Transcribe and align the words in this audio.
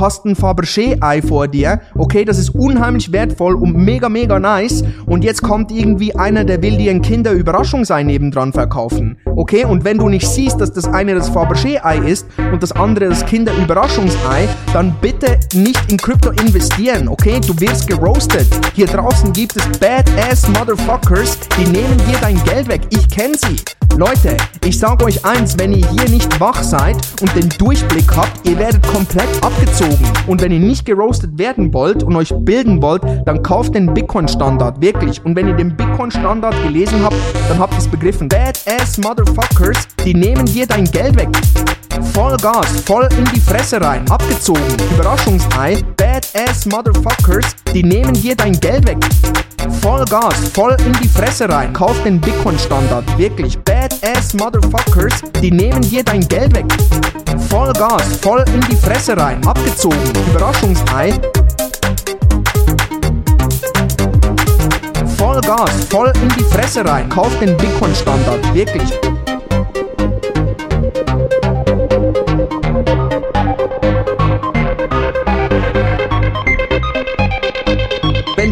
hast 0.00 0.24
ein 0.24 0.34
Fabergé-Ei 0.34 1.22
vor 1.22 1.46
dir, 1.46 1.80
okay, 1.94 2.24
das 2.24 2.38
ist 2.38 2.50
unheimlich 2.50 3.12
wertvoll 3.12 3.54
und 3.54 3.76
mega, 3.76 4.08
mega 4.08 4.40
nice. 4.40 4.82
Und 5.06 5.22
jetzt 5.22 5.42
kommt 5.42 5.70
irgendwie 5.70 6.14
einer, 6.16 6.44
der 6.44 6.62
will 6.62 6.76
dir 6.76 6.90
ein 6.90 7.02
Kinderüberraschungsei 7.02 8.02
nebendran 8.02 8.52
verkaufen, 8.52 9.18
okay, 9.40 9.64
und 9.64 9.84
wenn 9.84 9.96
du 9.96 10.08
nicht 10.08 10.28
siehst, 10.28 10.60
dass 10.60 10.70
das 10.70 10.84
eine 10.86 11.14
das 11.14 11.30
Fabergé-Ei 11.30 11.96
ist 12.06 12.26
und 12.52 12.62
das 12.62 12.72
andere 12.72 13.08
das 13.08 13.24
Kinderüberraschungsei, 13.24 14.46
dann 14.74 14.94
bitte 15.00 15.40
nicht 15.54 15.90
in 15.90 15.96
Krypto 15.96 16.30
investieren, 16.30 17.08
okay, 17.08 17.40
du 17.40 17.58
wirst 17.58 17.88
geroastet. 17.88 18.46
Hier 18.74 18.86
draußen 18.86 19.32
gibt 19.32 19.56
es 19.56 19.78
Badass 19.78 20.46
Motherfuckers, 20.48 21.38
die 21.58 21.64
nehmen 21.70 21.96
dir 22.06 22.18
dein 22.20 22.42
Geld 22.44 22.68
weg, 22.68 22.82
ich 22.90 23.08
kenne 23.08 23.34
sie. 23.34 23.56
Leute, 23.96 24.36
ich 24.64 24.78
sage 24.78 25.04
euch 25.04 25.24
eins, 25.26 25.58
wenn 25.58 25.72
ihr 25.72 25.86
hier 25.90 26.08
nicht 26.08 26.40
wach 26.40 26.62
seid 26.62 26.96
und 27.20 27.34
den 27.36 27.48
Durchblick 27.58 28.16
habt, 28.16 28.48
ihr 28.48 28.58
werdet 28.58 28.86
komplett 28.86 29.28
abgezogen. 29.42 29.98
Und 30.26 30.40
wenn 30.40 30.52
ihr 30.52 30.60
nicht 30.60 30.86
geroastet 30.86 31.38
werden 31.38 31.74
wollt 31.74 32.02
und 32.02 32.16
euch 32.16 32.32
bilden 32.34 32.80
wollt, 32.80 33.02
dann 33.26 33.42
kauft 33.42 33.74
den 33.74 33.92
Bitcoin-Standard, 33.92 34.80
wirklich. 34.80 35.22
Und 35.24 35.36
wenn 35.36 35.48
ihr 35.48 35.54
den 35.54 35.76
Bitcoin-Standard 35.76 36.54
gelesen 36.62 37.02
habt, 37.02 37.16
dann 37.48 37.58
habt 37.58 37.74
ihr 37.74 37.78
es 37.78 37.88
begriffen. 37.88 38.28
Badass 38.28 38.96
Motherfuckers, 38.98 39.29
die 40.04 40.14
nehmen 40.14 40.44
dir 40.46 40.66
dein 40.66 40.84
Geld 40.84 41.16
weg. 41.16 41.28
Voll 42.12 42.36
Gas, 42.38 42.66
voll 42.86 43.08
in 43.16 43.24
die 43.26 43.40
Fresse 43.40 43.80
rein, 43.80 44.08
abgezogen. 44.10 44.62
Überraschungsei, 44.92 45.82
Badass 45.96 46.66
Motherfuckers, 46.66 47.54
die 47.72 47.82
nehmen 47.82 48.14
dir 48.14 48.34
dein 48.34 48.58
Geld 48.58 48.88
weg. 48.88 48.98
Voll 49.80 50.04
Gas, 50.06 50.34
voll 50.52 50.76
in 50.84 50.92
die 50.94 51.08
Fresse 51.08 51.48
rein. 51.48 51.72
Kauf 51.72 52.02
den 52.02 52.20
Bitcoin-Standard, 52.20 53.04
wirklich. 53.18 53.58
Badass 53.58 54.34
Motherfuckers, 54.34 55.22
die 55.42 55.50
nehmen 55.50 55.82
dir 55.82 56.02
dein 56.02 56.26
Geld 56.26 56.54
weg. 56.54 56.66
Voll 57.48 57.72
Gas, 57.74 58.02
voll 58.22 58.44
in 58.54 58.60
die 58.62 58.76
Fresse 58.76 59.16
rein. 59.16 59.46
Abgezogen, 59.46 59.98
Überraschungsei. 60.30 61.12
Voll 65.16 65.40
Gas, 65.42 65.70
voll 65.90 66.12
in 66.22 66.28
die 66.38 66.44
Fresse 66.44 66.84
rein. 66.84 67.08
Kauf 67.10 67.38
den 67.38 67.56
Bitcoin-Standard, 67.56 68.54
wirklich. 68.54 68.90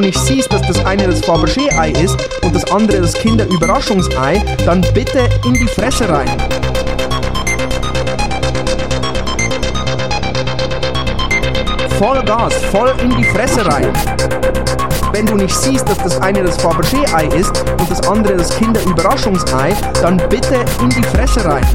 Du 0.00 0.06
nicht 0.06 0.18
siehst, 0.18 0.52
dass 0.52 0.62
das 0.62 0.84
eine 0.84 1.06
das 1.06 1.20
Fabergé-Ei 1.22 1.90
ist 1.90 2.16
und 2.42 2.54
das 2.54 2.70
andere 2.70 3.00
das 3.00 3.12
Kinderüberraschungsei, 3.14 4.42
dann 4.64 4.80
bitte 4.94 5.28
in 5.44 5.54
die 5.54 5.66
Fresse 5.66 6.08
rein. 6.08 6.28
Voll 11.98 12.22
Gas, 12.24 12.54
voll 12.70 12.94
in 13.02 13.10
die 13.16 13.24
Fresse 13.24 13.66
rein. 13.66 13.92
Wenn 15.12 15.26
du 15.26 15.34
nicht 15.34 15.54
siehst, 15.54 15.88
dass 15.88 15.98
das 15.98 16.20
eine 16.20 16.44
das 16.44 16.58
Fabergé-Ei 16.58 17.26
ist 17.36 17.64
und 17.78 17.90
das 17.90 18.06
andere 18.08 18.36
das 18.36 18.56
Kinderüberraschungsei, 18.56 19.74
dann 20.00 20.16
bitte 20.28 20.64
in 20.80 20.88
die 20.90 21.02
Fresse 21.02 21.44
rein. 21.44 21.66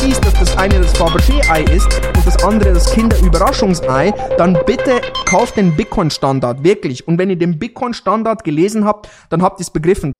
Siehst, 0.00 0.24
dass 0.24 0.32
das 0.32 0.56
eine 0.56 0.80
das 0.80 0.94
Fabergé-Ei 0.94 1.62
ist 1.64 2.00
und 2.16 2.26
das 2.26 2.42
andere 2.42 2.72
das 2.72 2.90
Kinderüberraschungsei, 2.90 4.12
dann 4.38 4.58
bitte 4.64 5.02
kauft 5.26 5.58
den 5.58 5.76
Bitcoin-Standard, 5.76 6.64
wirklich. 6.64 7.06
Und 7.06 7.18
wenn 7.18 7.28
ihr 7.28 7.36
den 7.36 7.58
Bitcoin-Standard 7.58 8.42
gelesen 8.42 8.86
habt, 8.86 9.10
dann 9.28 9.42
habt 9.42 9.60
ihr 9.60 9.64
es 9.64 9.70
begriffen. 9.70 10.14